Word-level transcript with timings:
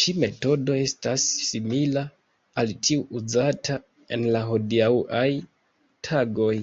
Ĉi-metodo 0.00 0.78
estas 0.86 1.26
simila 1.50 2.02
al 2.62 2.74
tiu 2.88 3.04
uzata 3.22 3.78
en 4.18 4.26
la 4.38 4.44
hodiaŭaj 4.50 5.26
tagoj. 6.10 6.54